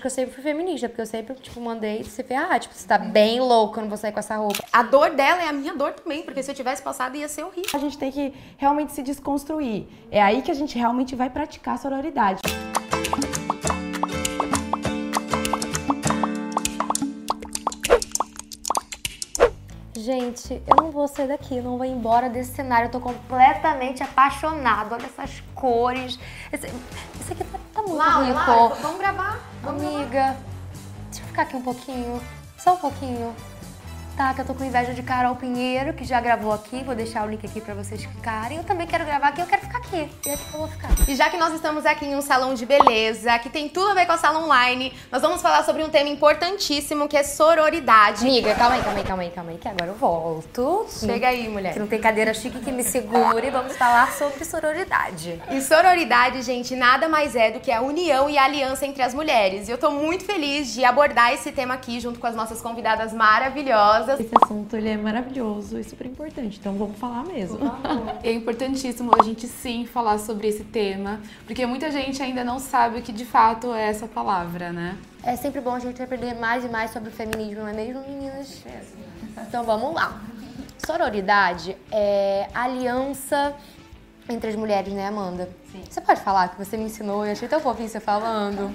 [0.00, 2.86] que eu sempre fui feminista, porque eu sempre, tipo, mandei você ver, ah, tipo, você
[2.86, 4.64] tá bem louco, eu não vou sair com essa roupa.
[4.72, 7.44] A dor dela é a minha dor também, porque se eu tivesse passado ia ser
[7.44, 7.70] horrível.
[7.74, 9.86] A gente tem que realmente se desconstruir.
[10.10, 12.40] É aí que a gente realmente vai praticar a sororidade.
[20.08, 22.86] Gente, eu não vou sair daqui, não vou embora desse cenário.
[22.86, 24.94] Eu tô completamente apaixonado.
[24.94, 26.18] Olha essas cores.
[26.50, 27.57] Esse, esse aqui tá
[27.88, 28.50] muito Laura, rico.
[28.50, 29.38] Laura, vamos gravar?
[29.62, 29.96] Vamos gravar.
[29.98, 30.36] Amiga,
[31.10, 32.20] deixa eu ficar aqui um pouquinho.
[32.58, 33.34] Só um pouquinho.
[34.18, 36.82] Tá, que eu tô com inveja de Carol Pinheiro, que já gravou aqui.
[36.82, 38.58] Vou deixar o link aqui pra vocês ficarem.
[38.58, 40.10] Eu também quero gravar aqui, eu quero ficar aqui.
[40.26, 40.88] E aqui eu vou ficar.
[41.06, 43.94] E já que nós estamos aqui em um salão de beleza, que tem tudo a
[43.94, 48.22] ver com a sala online, nós vamos falar sobre um tema importantíssimo, que é sororidade.
[48.22, 50.86] Amiga, calma aí, calma aí, calma aí, calma aí, que agora eu volto.
[50.88, 51.74] Chega aí, mulher.
[51.74, 53.50] Que não tem cadeira chique que me segure.
[53.50, 55.40] Vamos falar sobre sororidade.
[55.48, 59.14] E sororidade, gente, nada mais é do que a união e a aliança entre as
[59.14, 59.68] mulheres.
[59.68, 63.12] E eu tô muito feliz de abordar esse tema aqui junto com as nossas convidadas
[63.12, 64.07] maravilhosas.
[64.14, 67.58] Esse assunto ele é maravilhoso e super importante, então vamos falar mesmo.
[68.22, 72.98] É importantíssimo a gente sim falar sobre esse tema, porque muita gente ainda não sabe
[72.98, 74.96] o que de fato é essa palavra, né?
[75.22, 78.02] É sempre bom a gente aprender mais e mais sobre o feminismo, não é mesmo,
[78.02, 78.62] meninas?
[79.46, 80.20] Então vamos lá.
[80.84, 83.54] Sororidade é aliança
[84.28, 85.48] entre as mulheres, né, Amanda?
[85.72, 85.82] Sim.
[85.88, 88.70] Você pode falar que você me ensinou, eu achei tão fofinho você falando.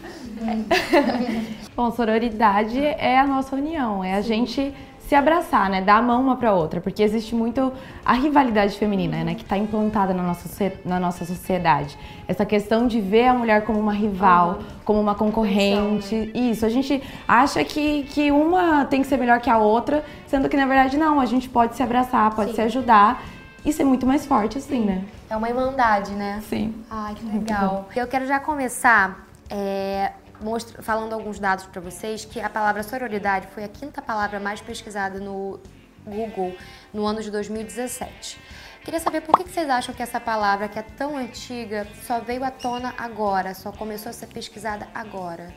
[1.75, 4.73] Bom, sororidade é a nossa união, é a gente
[5.13, 5.79] se abraçar, né?
[5.79, 7.71] Dar a mão uma para outra, porque existe muito
[8.03, 9.35] a rivalidade feminina, né?
[9.35, 11.95] Que está implantada na nossa, na nossa sociedade.
[12.27, 14.65] Essa questão de ver a mulher como uma rival, uhum.
[14.83, 16.15] como uma concorrente.
[16.15, 16.31] Né?
[16.33, 20.49] Isso, a gente acha que, que uma tem que ser melhor que a outra, sendo
[20.49, 22.55] que na verdade não, a gente pode se abraçar, pode Sim.
[22.55, 23.23] se ajudar
[23.63, 25.03] e ser muito mais forte assim, né?
[25.29, 26.41] É uma irmandade, né?
[26.49, 26.73] Sim.
[26.89, 27.87] Ai, que legal.
[27.95, 30.11] Eu quero já começar é,
[30.43, 34.61] mostra, falando alguns dados para vocês, que a palavra sororidade foi a quinta palavra mais
[34.61, 35.59] pesquisada no
[36.05, 36.55] Google
[36.93, 38.39] no ano de 2017.
[38.83, 42.43] Queria saber por que vocês acham que essa palavra, que é tão antiga, só veio
[42.43, 45.53] à tona agora, só começou a ser pesquisada agora?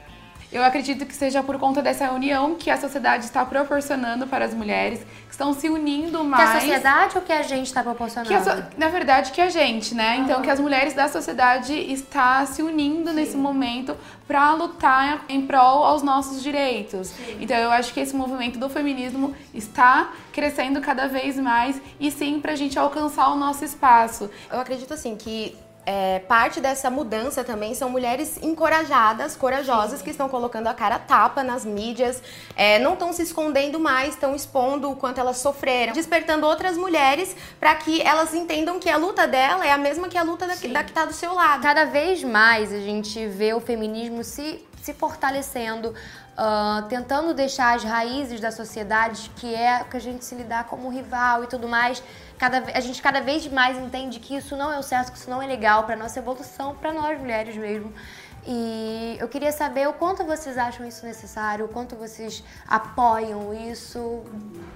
[0.52, 4.54] Eu acredito que seja por conta dessa união que a sociedade está proporcionando para as
[4.54, 6.50] mulheres, que estão se unindo mais.
[6.50, 8.44] Que a sociedade ou que a gente está proporcionando?
[8.44, 8.64] So...
[8.76, 10.16] Na verdade, que a gente, né?
[10.18, 13.16] Então, que as mulheres da sociedade está se unindo Sim.
[13.16, 13.96] nesse momento
[14.26, 17.08] para lutar em prol aos nossos direitos.
[17.08, 17.38] Sim.
[17.40, 22.40] Então, eu acho que esse movimento do feminismo está crescendo cada vez mais e sim
[22.40, 24.30] para a gente alcançar o nosso espaço.
[24.50, 25.56] Eu acredito assim que
[25.86, 30.04] é, parte dessa mudança também são mulheres encorajadas, corajosas, Sim.
[30.04, 32.20] que estão colocando a cara tapa nas mídias,
[32.56, 37.36] é, não estão se escondendo mais, estão expondo o quanto elas sofreram, despertando outras mulheres
[37.60, 40.54] para que elas entendam que a luta dela é a mesma que a luta da,
[40.54, 41.62] da que está do seu lado.
[41.62, 45.94] Cada vez mais a gente vê o feminismo se, se fortalecendo,
[46.36, 50.88] uh, tentando deixar as raízes da sociedade, que é que a gente se lidar como
[50.88, 52.02] rival e tudo mais
[52.38, 55.30] cada, a gente cada vez mais entende que isso não é o certo, que isso
[55.30, 57.92] não é legal para nossa evolução, para nós mulheres mesmo.
[58.46, 64.22] E eu queria saber o quanto vocês acham isso necessário, o quanto vocês apoiam isso.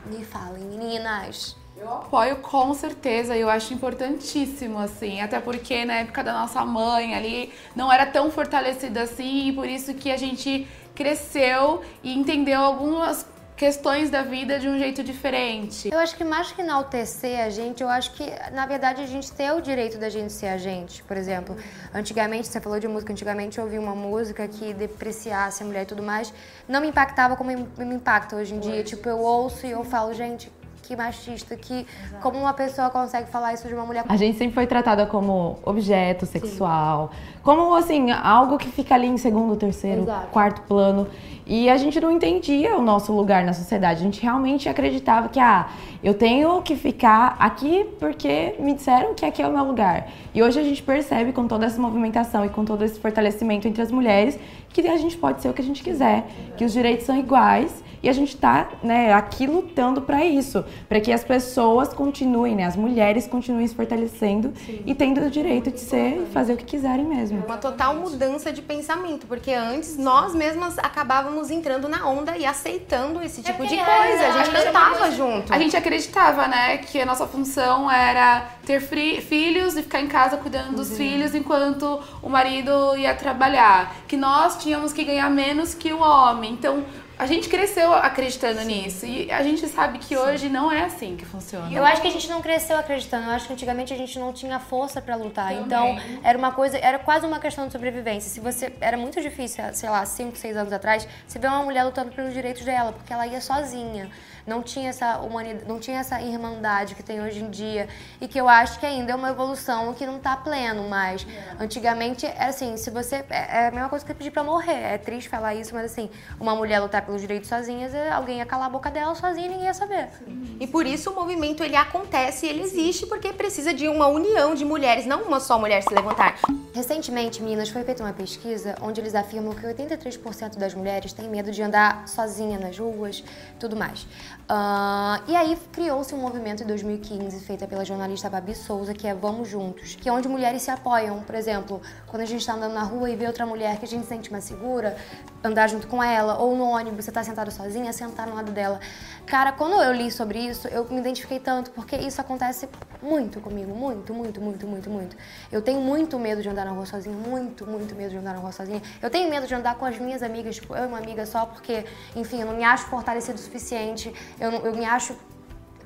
[0.07, 1.57] Me falem, meninas.
[1.77, 7.15] Eu apoio com certeza, eu acho importantíssimo, assim, até porque na época da nossa mãe
[7.15, 12.61] ali não era tão fortalecida assim, e por isso que a gente cresceu e entendeu
[12.61, 13.27] algumas
[13.61, 15.91] questões da vida de um jeito diferente.
[15.93, 19.31] Eu acho que mais que enaltecer a gente, eu acho que, na verdade, a gente
[19.31, 21.03] tem o direito da gente ser a gente.
[21.03, 21.55] Por exemplo,
[21.93, 25.87] antigamente, você falou de música, antigamente eu ouvi uma música que depreciasse a mulher e
[25.87, 26.33] tudo mais,
[26.67, 28.83] não me impactava como me impacta hoje em dia.
[28.83, 30.51] Tipo, eu ouço e eu falo, gente,
[30.91, 32.21] que machista, que Exato.
[32.21, 34.05] como uma pessoa consegue falar isso de uma mulher.
[34.09, 37.39] A gente sempre foi tratada como objeto sexual, Sim.
[37.45, 40.27] como assim, algo que fica ali em segundo, terceiro, Exato.
[40.33, 41.07] quarto plano.
[41.47, 44.01] E a gente não entendia o nosso lugar na sociedade.
[44.01, 45.69] A gente realmente acreditava que, ah,
[46.03, 50.09] eu tenho que ficar aqui porque me disseram que aqui é o meu lugar.
[50.35, 53.81] E hoje a gente percebe com toda essa movimentação e com todo esse fortalecimento entre
[53.81, 54.37] as mulheres
[54.71, 56.25] que a gente pode ser o que a gente quiser,
[56.57, 61.01] que os direitos são iguais e a gente está né, aqui lutando para isso, para
[61.01, 64.83] que as pessoas continuem, né, as mulheres continuem se fortalecendo Sim.
[64.87, 67.45] e tendo o direito de ser e fazer o que quiserem mesmo.
[67.47, 73.23] Uma total mudança de pensamento, porque antes nós mesmas acabávamos entrando na onda e aceitando
[73.23, 73.91] esse tipo é de coisa.
[73.91, 75.53] É, a gente cantava junto.
[75.53, 80.37] A gente acreditava, né, que a nossa função era ter filhos e ficar em casa
[80.37, 80.97] cuidando dos uhum.
[80.97, 86.53] filhos enquanto o marido ia trabalhar, que nós tínhamos que ganhar menos que o homem.
[86.53, 86.85] Então,
[87.21, 88.67] A gente cresceu acreditando Sim.
[88.67, 90.17] nisso e a gente sabe que Sim.
[90.17, 91.71] hoje não é assim que funciona.
[91.71, 93.27] Eu acho que a gente não cresceu acreditando.
[93.27, 95.51] Eu acho que antigamente a gente não tinha força para lutar.
[95.51, 95.67] Também.
[95.67, 98.31] Então, era uma coisa, era quase uma questão de sobrevivência.
[98.31, 101.85] Se você era muito difícil, sei lá, 5, 6 anos atrás, você vê uma mulher
[101.85, 104.11] lutando pelos direitos dela, porque ela ia sozinha
[104.47, 107.89] não tinha essa humanidade, não tinha essa irmandade que tem hoje em dia
[108.21, 111.63] e que eu acho que ainda é uma evolução que não está pleno, mas é.
[111.63, 114.81] antigamente é assim, se você é, é a mesma coisa que pedir para morrer.
[114.81, 118.47] É triste falar isso, mas assim, uma mulher lutar pelos direitos sozinhas, é, alguém ia
[118.47, 120.09] calar a boca dela sozinha e ninguém ia saber.
[120.19, 120.57] Sim.
[120.61, 124.65] E por isso o movimento ele acontece, ele existe porque precisa de uma união de
[124.65, 126.39] mulheres, não uma só mulher se levantar.
[126.73, 131.51] Recentemente, Minas, foi feita uma pesquisa onde eles afirmam que 83% das mulheres têm medo
[131.51, 133.25] de andar sozinha nas ruas,
[133.59, 134.07] tudo mais.
[134.49, 139.15] Uh, e aí criou-se um movimento em 2015, feito pela jornalista Babi Souza, que é
[139.15, 141.21] Vamos Juntos, que é onde mulheres se apoiam.
[141.21, 143.89] Por exemplo, quando a gente está andando na rua e vê outra mulher que a
[143.89, 144.97] gente se sente mais segura,
[145.43, 148.81] andar junto com ela, ou no ônibus, você está sentado sozinha, sentar no lado dela.
[149.27, 152.69] Cara, quando eu li sobre isso, eu me identifiquei tanto, porque isso acontece
[153.03, 155.17] muito comigo, muito, muito, muito, muito, muito.
[155.51, 158.41] Eu tenho muito medo de andar na rua sozinha, muito, muito medo de andar na
[158.41, 158.83] rua sozinha.
[159.01, 161.47] Eu tenho medo de andar com as minhas amigas, tipo, eu e uma amiga só,
[161.47, 161.85] porque,
[162.15, 165.17] enfim, eu não me acho fortalecida o suficiente eu, eu me acho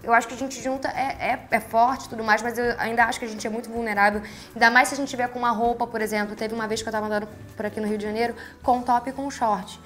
[0.04, 3.04] eu acho que a gente junta é, é, é forte tudo mais, mas eu ainda
[3.04, 4.22] acho que a gente é muito vulnerável.
[4.54, 6.36] Ainda mais se a gente tiver com uma roupa, por exemplo.
[6.36, 9.10] Teve uma vez que eu estava andando por aqui no Rio de Janeiro com top
[9.10, 9.80] e com short.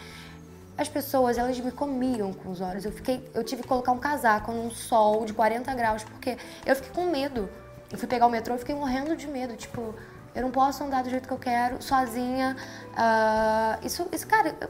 [0.77, 2.85] As pessoas, elas me comiam com os olhos.
[2.85, 6.77] Eu, fiquei, eu tive que colocar um casaco num sol de 40 graus, porque eu
[6.77, 7.49] fiquei com medo.
[7.91, 9.57] Eu fui pegar o metrô e fiquei morrendo de medo.
[9.57, 9.95] Tipo,
[10.35, 12.57] eu não posso andar do jeito que eu quero, sozinha.
[12.93, 14.69] Uh, isso, isso, cara, eu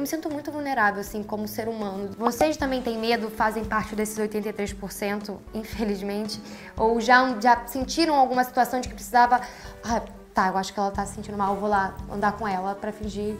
[0.00, 2.10] me sinto muito vulnerável, assim, como ser humano.
[2.18, 6.40] Vocês também têm medo, fazem parte desses 83%, infelizmente?
[6.76, 9.40] Ou já, já sentiram alguma situação de que precisava.
[9.84, 10.02] Ah,
[10.34, 12.74] tá, eu acho que ela tá se sentindo mal, eu vou lá andar com ela
[12.74, 13.36] para fingir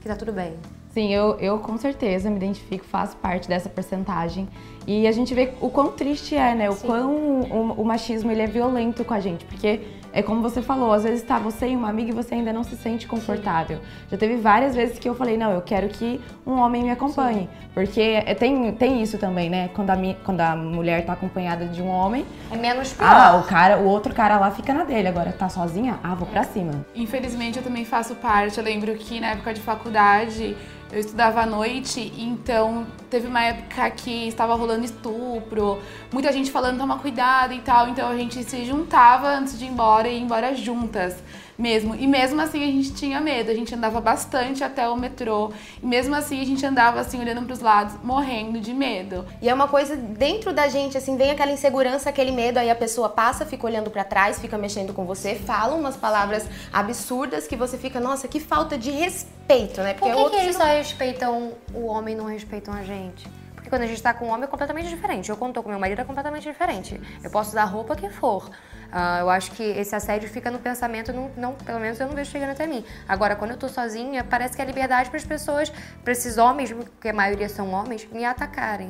[0.00, 0.56] que tá tudo bem.
[0.92, 4.48] Sim, eu, eu com certeza me identifico, faço parte dessa porcentagem.
[4.86, 6.68] E a gente vê o quão triste é, né?
[6.68, 6.86] O Sim.
[6.86, 9.44] quão o, o, machismo ele é violento com a gente.
[9.44, 9.80] Porque
[10.12, 12.62] é como você falou, às vezes tá você e uma amiga e você ainda não
[12.62, 13.78] se sente confortável.
[13.78, 13.84] Sim.
[14.10, 17.42] Já teve várias vezes que eu falei, não, eu quero que um homem me acompanhe.
[17.42, 17.48] Sim.
[17.72, 19.70] Porque é, tem, tem isso também, né?
[19.74, 22.26] Quando a, quando a mulher tá acompanhada de um homem.
[22.50, 23.08] É menos pior.
[23.08, 25.06] Ah, o cara, o outro cara lá fica na dele.
[25.06, 25.98] Agora tá sozinha?
[26.02, 26.84] Ah, vou pra cima.
[26.94, 28.58] Infelizmente eu também faço parte.
[28.58, 30.56] Eu lembro que na época de faculdade
[30.92, 35.78] eu estudava à noite, então teve uma época que estava rolando estupro,
[36.12, 39.68] muita gente falando toma cuidado e tal, então a gente se juntava antes de ir
[39.68, 41.22] embora e ir embora juntas
[41.60, 41.94] mesmo.
[41.94, 45.52] E mesmo assim a gente tinha medo, a gente andava bastante até o metrô.
[45.82, 49.26] E mesmo assim a gente andava assim olhando para os lados, morrendo de medo.
[49.42, 52.74] E é uma coisa dentro da gente, assim, vem aquela insegurança, aquele medo, aí a
[52.74, 57.56] pessoa passa, fica olhando para trás, fica mexendo com você, fala umas palavras absurdas que
[57.56, 59.94] você fica, nossa, que falta de respeito, né?
[59.94, 60.66] Porque Por que, que eles não...
[60.66, 63.28] só respeitam o homem e não respeitam a gente?
[63.54, 65.28] Porque quando a gente tá com um homem é completamente diferente.
[65.28, 66.98] Eu quando tô com meu marido é completamente diferente.
[67.22, 68.50] Eu posso usar a roupa que for.
[68.90, 72.14] Uh, eu acho que esse assédio fica no pensamento, não, não, pelo menos eu não
[72.14, 72.84] vejo chegando até mim.
[73.08, 75.72] Agora, quando eu tô sozinha, parece que é liberdade para as pessoas,
[76.02, 78.88] para esses homens, porque a maioria são homens, me atacarem.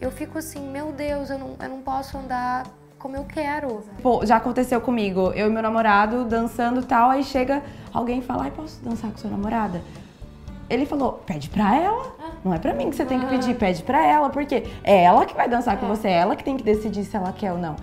[0.00, 2.64] Eu fico assim, meu Deus, eu não, eu não posso andar
[2.98, 3.84] como eu quero.
[4.00, 7.62] Pô, já aconteceu comigo, eu e meu namorado dançando tal, aí chega
[7.92, 9.82] alguém e fala, ai, posso dançar com sua namorada?
[10.70, 12.14] Ele falou, pede pra ela.
[12.44, 15.24] Não é pra mim que você tem que pedir, pede pra ela, porque é ela
[15.24, 15.88] que vai dançar com é.
[15.88, 17.76] você, é ela que tem que decidir se ela quer ou não.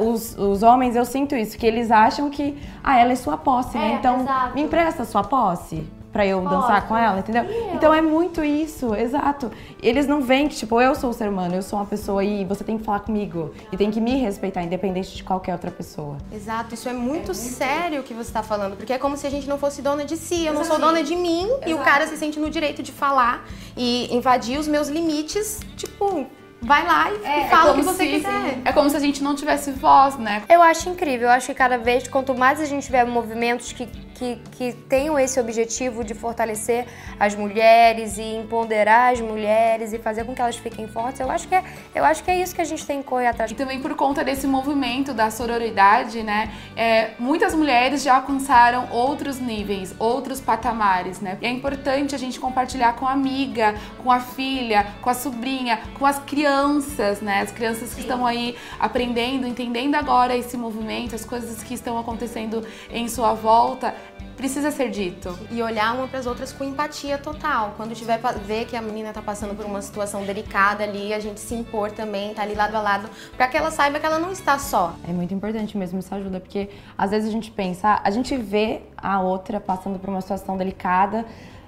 [0.00, 3.76] Os, os homens, eu sinto isso, que eles acham que, ah, ela é sua posse,
[3.76, 3.92] né?
[3.92, 4.54] É, então exato.
[4.54, 5.84] me empresta sua posse
[6.14, 7.44] para eu dançar com ela, entendeu?
[7.74, 9.50] Então é muito isso, exato.
[9.82, 12.44] Eles não veem que, tipo, eu sou o ser humano, eu sou uma pessoa e
[12.44, 16.16] você tem que falar comigo e tem que me respeitar, independente de qualquer outra pessoa.
[16.32, 19.16] Exato, isso é muito, é muito sério o que você está falando, porque é como
[19.16, 20.58] se a gente não fosse dona de si, eu Exato.
[20.58, 21.68] não sou dona de mim Exato.
[21.70, 23.44] e o cara se sente no direito de falar
[23.76, 26.28] e invadir os meus limites, tipo,
[26.62, 28.58] vai lá e, é, fala é o que você se, quiser.
[28.64, 30.44] É como se a gente não tivesse voz, né?
[30.48, 31.26] Eu acho incrível.
[31.26, 35.18] Eu acho que cada vez, quanto mais a gente tiver movimentos que que, que tenham
[35.18, 36.86] esse objetivo de fortalecer
[37.18, 41.48] as mulheres e empoderar as mulheres e fazer com que elas fiquem fortes, eu acho
[41.48, 41.62] que é,
[41.94, 43.50] eu acho que é isso que a gente tem que correr atrás.
[43.50, 46.52] E também por conta desse movimento da sororidade, né?
[46.76, 51.36] É, muitas mulheres já alcançaram outros níveis, outros patamares, né?
[51.40, 55.80] E é importante a gente compartilhar com a amiga, com a filha, com a sobrinha,
[55.98, 57.40] com as crianças, né?
[57.40, 58.00] As crianças que Sim.
[58.02, 63.94] estão aí aprendendo, entendendo agora esse movimento, as coisas que estão acontecendo em sua volta
[64.36, 65.38] precisa ser dito.
[65.50, 67.74] E olhar uma para as outras com empatia total.
[67.76, 71.40] Quando tiver ver que a menina tá passando por uma situação delicada ali, a gente
[71.40, 74.32] se impor também, tá ali lado a lado, para que ela saiba que ela não
[74.32, 74.94] está só.
[75.08, 78.82] É muito importante mesmo, isso ajuda, porque às vezes a gente pensa, a gente vê
[78.96, 81.24] a outra passando por uma situação delicada,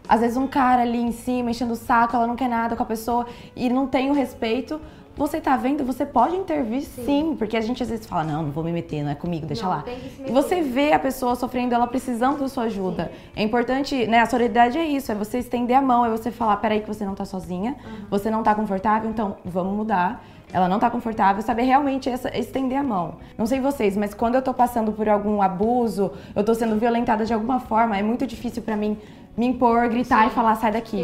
[0.08, 2.82] às vezes um cara ali em cima enchendo o saco, ela não quer nada com
[2.82, 4.80] a pessoa e não tem o respeito,
[5.16, 7.04] você tá vendo, você pode intervir sim.
[7.04, 7.36] sim.
[7.36, 9.62] porque a gente às vezes fala, não, não vou me meter, não é comigo, deixa
[9.62, 9.84] não, lá.
[10.24, 13.04] E você vê a pessoa sofrendo, ela precisando da sua ajuda.
[13.04, 13.30] Sim.
[13.36, 16.58] É importante, né, a solidariedade é isso, é você estender a mão, é você falar,
[16.58, 18.06] peraí que você não tá sozinha, uhum.
[18.10, 20.22] você não tá confortável, então vamos mudar.
[20.52, 23.16] Ela não tá confortável, saber realmente essa, estender a mão.
[23.36, 27.24] Não sei vocês, mas quando eu tô passando por algum abuso, eu tô sendo violentada
[27.24, 28.96] de alguma forma, é muito difícil para mim
[29.36, 30.26] me impor, gritar Sim.
[30.28, 31.02] e falar, sai daqui.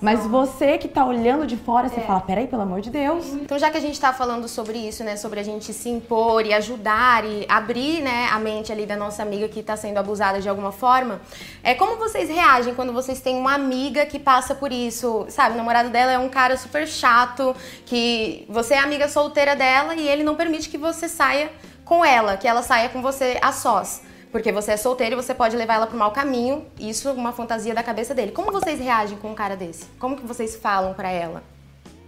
[0.00, 2.04] Mas você que tá olhando de fora, você é.
[2.04, 3.34] fala, peraí, pelo amor de Deus.
[3.34, 6.46] Então, já que a gente tá falando sobre isso, né, sobre a gente se impor
[6.46, 10.40] e ajudar e abrir, né, a mente ali da nossa amiga que tá sendo abusada
[10.40, 11.20] de alguma forma,
[11.62, 15.26] é como vocês reagem quando vocês têm uma amiga que passa por isso?
[15.28, 17.54] Sabe, o namorado dela é um cara super chato,
[17.84, 21.50] que você é amiga solteira dela e ele não permite que você saia
[21.84, 24.02] com ela, que ela saia com você a sós.
[24.36, 26.66] Porque você é solteiro e você pode levar ela pro mau caminho.
[26.78, 28.32] Isso é uma fantasia da cabeça dele.
[28.32, 29.86] Como vocês reagem com um cara desse?
[29.98, 31.42] Como que vocês falam para ela?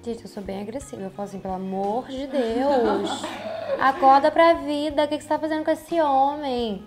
[0.05, 1.01] Gente, eu sou bem agressiva.
[1.01, 3.25] Eu falo assim, pelo amor de Deus,
[3.81, 5.05] acorda pra vida.
[5.05, 6.87] O que, você tá fazendo com esse homem?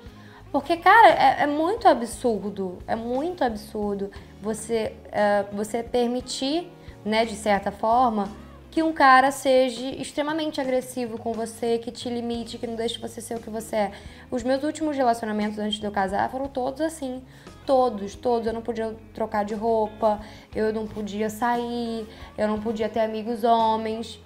[0.51, 2.77] Porque, cara, é, é muito absurdo.
[2.85, 6.71] É muito absurdo você, uh, você permitir,
[7.03, 8.29] né, de certa forma,
[8.71, 13.19] que um cara seja extremamente agressivo com você, que te limite, que não deixe você
[13.19, 13.91] ser o que você é.
[14.31, 17.21] Os meus últimos relacionamentos antes de eu casar foram todos assim.
[17.65, 18.47] Todos, todos.
[18.47, 20.21] Eu não podia trocar de roupa,
[20.55, 24.17] eu não podia sair, eu não podia ter amigos homens.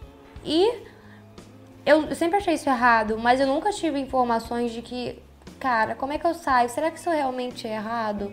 [0.46, 0.84] E
[1.84, 5.20] eu sempre achei isso errado, mas eu nunca tive informações de que,
[5.60, 6.70] cara, como é que eu saio?
[6.70, 8.32] Será que isso realmente é errado?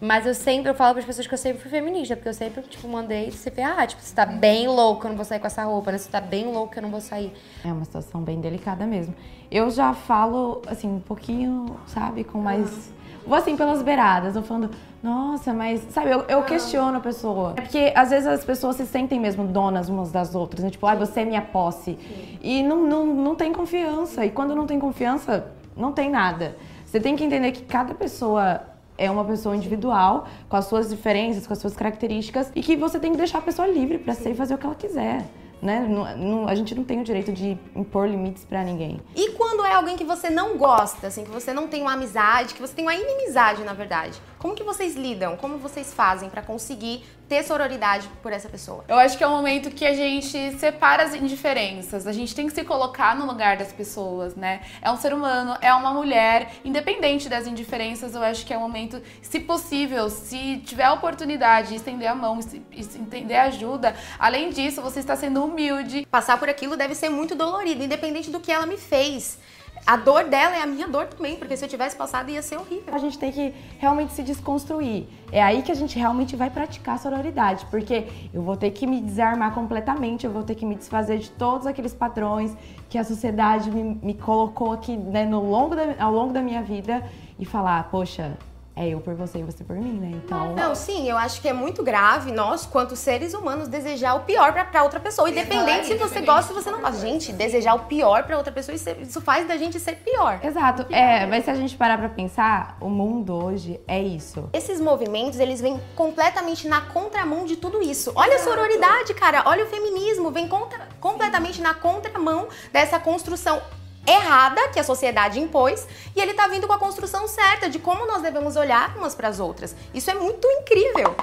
[0.00, 2.34] Mas eu sempre, eu falo para as pessoas que eu sempre fui feminista, porque eu
[2.34, 3.86] sempre, tipo, mandei se ferrar.
[3.86, 5.98] Tipo, você tá bem louco, eu não vou sair com essa roupa, né?
[5.98, 7.34] Você tá bem louco, eu não vou sair.
[7.62, 9.14] É uma situação bem delicada mesmo.
[9.50, 12.90] Eu já falo, assim, um pouquinho, sabe, com mais.
[13.26, 14.70] Vou assim pelas beiradas, vou falando,
[15.02, 17.52] nossa, mas, sabe, eu, eu questiono a pessoa.
[17.58, 20.70] É porque às vezes as pessoas se sentem mesmo donas umas das outras, né?
[20.70, 21.98] Tipo, ah, você é minha posse.
[22.00, 22.38] Sim.
[22.40, 24.24] E não, não, não tem confiança.
[24.24, 26.56] E quando não tem confiança, não tem nada.
[26.86, 28.62] Você tem que entender que cada pessoa
[29.00, 33.00] é uma pessoa individual, com as suas diferenças, com as suas características, e que você
[33.00, 35.26] tem que deixar a pessoa livre para ser e fazer o que ela quiser.
[35.62, 35.80] Né?
[35.80, 39.00] Não, não, a gente não tem o direito de impor limites para ninguém.
[39.14, 42.54] E quando é alguém que você não gosta, assim, que você não tem uma amizade,
[42.54, 44.20] que você tem uma inimizade, na verdade?
[44.38, 45.36] Como que vocês lidam?
[45.36, 48.84] Como vocês fazem para conseguir ter sororidade por essa pessoa?
[48.88, 52.04] Eu acho que é o momento que a gente separa as indiferenças.
[52.04, 54.62] A gente tem que se colocar no lugar das pessoas, né?
[54.82, 58.60] É um ser humano, é uma mulher, independente das indiferenças, eu acho que é o
[58.60, 62.40] momento, se possível, se tiver a oportunidade de estender a mão
[62.72, 66.04] e entender ajuda, além disso, você está sendo humilde.
[66.10, 69.38] Passar por aquilo deve ser muito dolorido, independente do que ela me fez
[69.86, 72.56] a dor dela é a minha dor também, porque se eu tivesse passado ia ser
[72.56, 72.94] horrível.
[72.94, 75.06] A gente tem que realmente se desconstruir.
[75.32, 78.86] É aí que a gente realmente vai praticar a sororidade, porque eu vou ter que
[78.86, 82.56] me desarmar completamente, eu vou ter que me desfazer de todos aqueles padrões
[82.88, 86.62] que a sociedade me, me colocou aqui né, no longo da, ao longo da minha
[86.62, 87.02] vida
[87.38, 88.36] e falar, poxa,
[88.80, 90.10] é eu por você e você por mim, né?
[90.24, 90.54] Então.
[90.54, 94.54] Não, sim, eu acho que é muito grave nós, quanto seres humanos, desejar o pior
[94.54, 95.28] pra, pra outra pessoa.
[95.28, 96.98] Independente se você gosta ou você não gosta.
[96.98, 100.40] Gente, desejar o pior pra outra pessoa, isso faz da gente ser pior.
[100.42, 100.86] Exato.
[100.90, 104.48] É, mas se a gente parar pra pensar, o mundo hoje é isso.
[104.54, 108.12] Esses movimentos, eles vêm completamente na contramão de tudo isso.
[108.14, 109.42] Olha a sororidade, cara.
[109.44, 110.30] Olha o feminismo.
[110.30, 113.60] Vem contra, completamente na contramão dessa construção
[114.06, 118.06] errada que a sociedade impôs e ele tá vindo com a construção certa de como
[118.06, 119.74] nós devemos olhar umas para as outras.
[119.92, 121.14] Isso é muito incrível.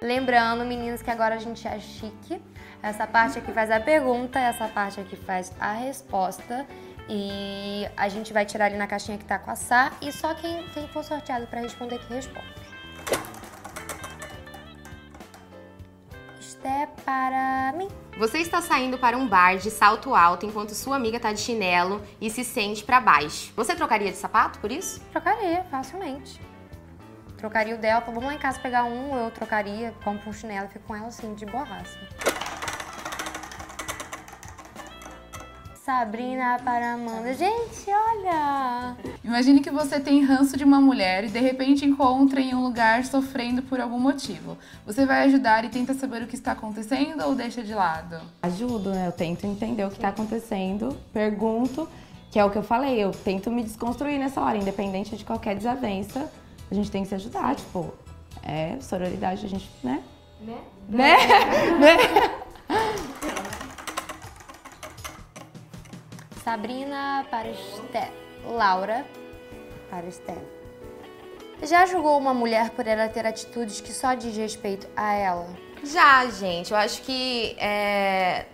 [0.00, 2.40] Lembrando, meninas, que agora a gente é chique.
[2.82, 6.66] Essa parte aqui faz a pergunta, essa parte aqui faz a resposta.
[7.08, 10.34] E a gente vai tirar ali na caixinha que tá com a Sá e só
[10.34, 12.65] quem, quem for sorteado para responder que responde.
[16.66, 17.88] Isto é para mim.
[18.18, 22.02] Você está saindo para um bar de salto alto enquanto sua amiga está de chinelo
[22.20, 23.52] e se sente para baixo.
[23.54, 25.00] Você trocaria de sapato por isso?
[25.12, 26.40] Trocaria, facilmente.
[27.38, 30.68] Trocaria o dela, vamos lá em casa pegar um, eu trocaria, compro um chinelo e
[30.70, 31.96] fico com ela assim, de borraça.
[35.86, 37.32] Sabrina para Amanda.
[37.32, 38.96] Gente, olha!
[39.22, 43.04] Imagine que você tem ranço de uma mulher e de repente encontra em um lugar
[43.04, 44.58] sofrendo por algum motivo.
[44.84, 48.20] Você vai ajudar e tenta saber o que está acontecendo ou deixa de lado?
[48.42, 49.06] Ajudo, né?
[49.06, 51.88] Eu tento entender o que está acontecendo, pergunto,
[52.32, 55.54] que é o que eu falei, eu tento me desconstruir nessa hora, independente de qualquer
[55.54, 56.28] desavença,
[56.68, 57.94] a gente tem que se ajudar, tipo,
[58.42, 60.02] é sororidade, a gente, né?
[60.40, 60.58] Né?
[60.88, 61.16] Né?
[61.78, 62.35] né?
[66.46, 68.12] Sabrina para Esté.
[68.44, 69.04] Laura
[69.90, 70.36] para Esté.
[71.64, 75.48] Já julgou uma mulher por ela ter atitudes que só diz respeito a ela?
[75.82, 76.70] Já, gente.
[76.70, 78.46] Eu acho que é,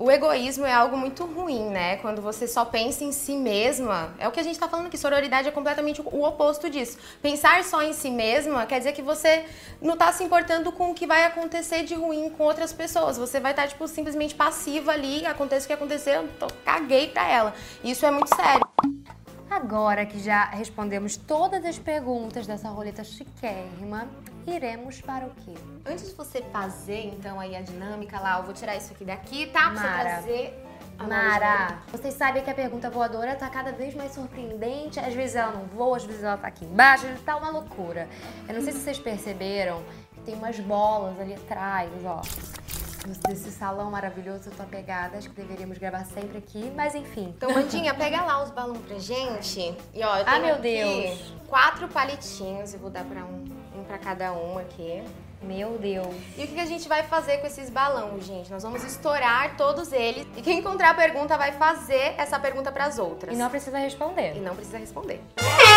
[0.00, 1.98] o egoísmo é algo muito ruim, né?
[1.98, 4.96] Quando você só pensa em si mesma, é o que a gente tá falando aqui,
[4.96, 6.96] sororidade é completamente o oposto disso.
[7.20, 9.44] Pensar só em si mesma quer dizer que você
[9.78, 13.18] não tá se importando com o que vai acontecer de ruim com outras pessoas.
[13.18, 17.08] Você vai estar, tá, tipo, simplesmente passiva ali, aconteça o que acontecer, eu tô, caguei
[17.08, 17.54] pra ela.
[17.84, 18.66] Isso é muito sério.
[19.50, 24.08] Agora que já respondemos todas as perguntas dessa roleta chiquérrima,
[24.46, 25.54] iremos para o quê?
[25.84, 29.46] Antes de você fazer, então, aí a dinâmica lá, eu vou tirar isso aqui daqui,
[29.46, 29.70] tá?
[29.70, 29.88] Pra Mara.
[29.90, 30.66] você trazer
[31.08, 35.00] Mara, vocês sabem que a pergunta voadora tá cada vez mais surpreendente.
[35.00, 38.06] Às vezes ela não voa, às vezes ela tá aqui embaixo, tá uma loucura.
[38.46, 42.20] Eu não sei se vocês perceberam que tem umas bolas ali atrás, ó
[43.26, 45.18] desse salão maravilhoso, eu tô apegada.
[45.18, 47.32] Acho que deveríamos gravar sempre aqui, mas enfim.
[47.36, 49.74] Então, Mandinha, pega lá os balões pra gente.
[49.94, 51.34] E ó, eu tenho ah, meu Deus.
[51.46, 52.74] quatro palitinhos.
[52.74, 53.44] Eu vou dar pra um,
[53.78, 55.02] um pra cada um aqui.
[55.42, 56.14] Meu Deus.
[56.36, 58.50] E o que a gente vai fazer com esses balões, gente?
[58.50, 60.26] Nós vamos estourar todos eles.
[60.36, 63.34] E quem encontrar a pergunta vai fazer essa pergunta para as outras.
[63.34, 64.36] E não precisa responder.
[64.36, 65.22] E não precisa responder.
[65.38, 65.64] Ai,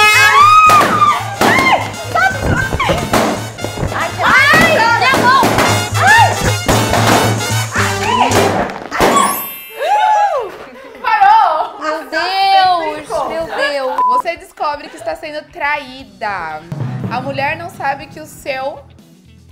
[15.24, 16.60] sendo traída.
[17.10, 18.84] A mulher não sabe que o seu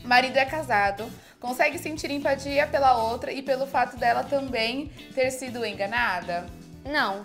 [0.04, 1.10] marido é casado,
[1.40, 6.46] consegue sentir empatia pela outra e pelo fato dela também ter sido enganada?
[6.84, 7.24] Não.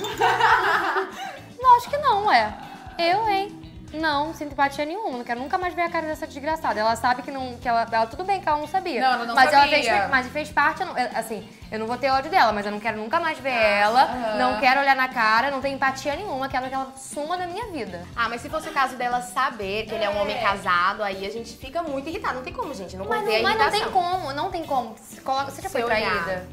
[1.60, 2.56] não, acho que não, é.
[2.98, 3.65] Eu, hein?
[4.00, 5.18] Não, sem empatia nenhuma.
[5.18, 6.78] Não quero nunca mais ver a cara dessa desgraçada.
[6.78, 7.56] Ela sabe que não.
[7.56, 9.00] Que ela, ela tudo bem que ela não sabia.
[9.00, 9.76] Não, ela não mas sabia.
[9.76, 10.82] Ela fez, mas fez parte,
[11.14, 14.06] assim, eu não vou ter ódio dela, mas eu não quero nunca mais ver ela.
[14.06, 14.38] Uhum.
[14.38, 16.48] Não quero olhar na cara, não tenho empatia nenhuma.
[16.48, 18.06] Quero que ela suma da minha vida.
[18.14, 19.94] Ah, mas se fosse o caso dela saber que é.
[19.96, 22.36] ele é um homem casado, aí a gente fica muito irritado.
[22.36, 22.96] Não tem como, gente.
[22.96, 24.96] Não mas, não, mas não tem como, não tem como.
[24.96, 26.46] Você já foi traída?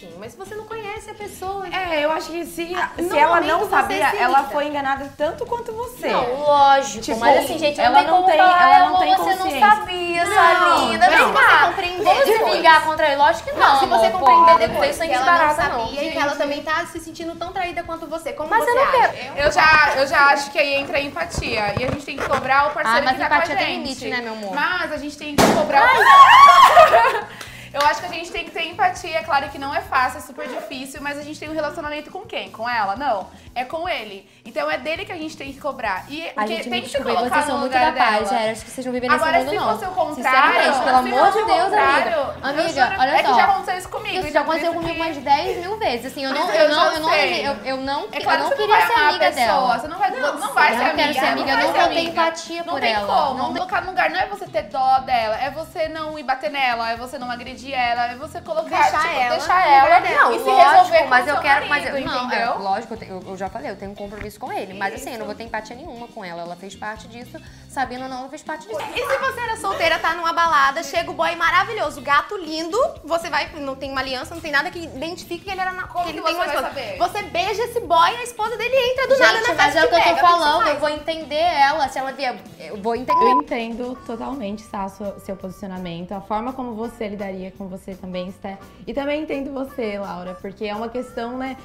[0.00, 1.68] Sim, mas você não conhece a pessoa.
[1.68, 5.72] É, eu acho que se, ah, se ela não sabia, ela foi enganada tanto quanto
[5.72, 6.08] você.
[6.08, 7.04] Não, lógico.
[7.04, 10.78] Tipo, mas assim, gente, ela não tem, falar, ela não tem você não sabia, sua
[10.78, 11.10] linda.
[11.10, 13.16] Não, mas você compreender se vingar contra ele?
[13.16, 13.60] Lógico que não.
[13.60, 15.92] não se você compreender depois que ela não sabia não.
[15.92, 18.76] e que ela também tá se sentindo tão traída quanto você, como mas você eu
[18.76, 18.92] não?
[18.92, 19.36] Quero.
[19.36, 21.74] Eu já, eu já acho que aí entra a empatia.
[21.78, 23.54] E a gente tem que cobrar o parceiro ah, que tá com a gente.
[23.54, 24.54] mas tem limite, né, meu amor?
[24.54, 27.40] Mas a gente tem que cobrar o...
[27.72, 29.18] Eu acho que a gente tem que ter empatia.
[29.18, 32.10] É claro que não é fácil, é super difícil, mas a gente tem um relacionamento
[32.10, 32.50] com quem?
[32.50, 32.96] Com ela?
[32.96, 33.28] Não.
[33.54, 34.28] É com ele.
[34.44, 36.04] Então é dele que a gente tem que cobrar.
[36.08, 38.50] E a gente tem que se colocar vocês são muito da paz, já.
[38.50, 39.62] Acho que vocês não vivem nesse Agora, mundo, não.
[39.62, 40.82] Agora, se fosse o contrário...
[40.82, 42.36] pelo amor de Deus, amiga.
[42.42, 43.16] Amiga, olha só.
[43.16, 44.18] É que já aconteceu isso comigo.
[44.18, 46.06] Isso já aconteceu comigo umas 10 mil vezes.
[46.06, 46.50] Assim, eu não...
[46.50, 49.78] Eu não, eu não, eu, não, é claro eu não queria ser amiga dela.
[49.78, 50.90] Você não vai, não, vai ser amiga.
[50.90, 53.06] Eu não quero ser amiga, eu não ter empatia por ela.
[53.06, 53.54] Não tem como.
[53.54, 56.90] Colocar no lugar não é você ter dó dela, é você não ir bater nela,
[56.90, 60.38] é você não agredir ela, é você colocar deixar tipo, ela, deixar ela não, e
[60.38, 62.52] se lógico, resolver mas eu quero, marido, mas eu, não, entendeu?
[62.52, 65.18] É, lógico, eu, eu, já falei, eu tenho um compromisso com ele, mas assim, eu
[65.18, 67.38] não vou ter empatia nenhuma com ela, ela fez parte disso,
[67.70, 68.80] sabendo ou não, fez parte disso.
[68.80, 73.30] E se você era solteira, tá numa balada, chega o boy maravilhoso, gato lindo, você
[73.30, 76.04] vai, não tem uma aliança, não tem nada que identifique que ele era na, Como
[76.04, 76.66] que ele que tem uma esposa.
[76.66, 76.98] Saber?
[76.98, 79.84] Você beija esse boy, a esposa dele entra do Gente, nada na festa mas é
[79.84, 83.22] o que eu tô falando, eu vou entender ela, se ela vier, eu vou entender.
[83.22, 88.28] Eu entendo totalmente, tá, seu, seu posicionamento, a forma como você lidaria com você também,
[88.28, 88.58] Esté.
[88.84, 91.56] E também entendo você, Laura, porque é uma questão, né?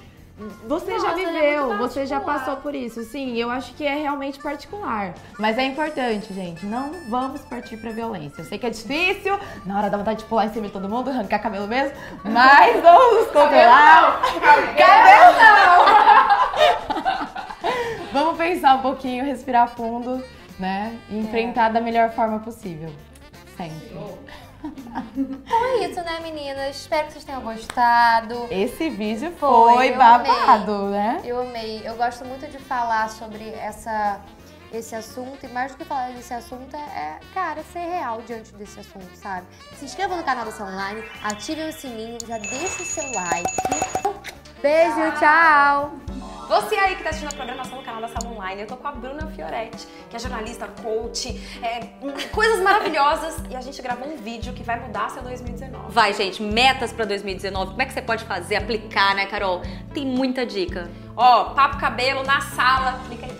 [0.67, 3.02] Você Nossa, já é viveu, é você já passou por isso.
[3.04, 5.13] Sim, eu acho que é realmente particular.
[5.39, 6.65] Mas é importante, gente.
[6.65, 8.41] Não vamos partir pra violência.
[8.41, 10.89] Eu sei que é difícil, na hora da vontade de pular em cima de todo
[10.89, 14.21] mundo, arrancar cabelo mesmo, mas vamos nos controlar.
[14.78, 15.86] Cabelo não!
[18.12, 20.21] vamos pensar um pouquinho, respirar fundo,
[20.60, 21.00] né?
[21.10, 21.74] E enfrentar é.
[21.74, 22.91] da melhor forma possível.
[23.56, 23.95] Sempre.
[25.17, 26.75] Então é isso, né, meninas?
[26.75, 28.47] Espero que vocês tenham gostado.
[28.51, 30.89] Esse vídeo foi, foi babado, amei.
[30.91, 31.21] né?
[31.23, 31.82] Eu amei.
[31.86, 34.19] Eu gosto muito de falar sobre essa,
[34.73, 38.80] esse assunto e mais do que falar desse assunto é, cara, ser real diante desse
[38.80, 39.45] assunto, sabe?
[39.78, 43.54] Se inscreva no canal da Sala Online, ative o sininho, já deixa o seu like.
[44.62, 46.35] Beijo, tchau!
[46.47, 48.88] Você aí que está assistindo a programação no canal da Sala Online, eu tô com
[48.88, 51.88] a Bruna Fioretti, que é jornalista, coach, é,
[52.31, 55.91] coisas maravilhosas, e a gente gravou um vídeo que vai mudar seu 2019.
[55.91, 59.62] Vai, gente, metas para 2019, como é que você pode fazer, aplicar, né, Carol?
[59.91, 60.89] Tem muita dica.
[61.17, 63.31] Ó, papo cabelo na sala, clica aí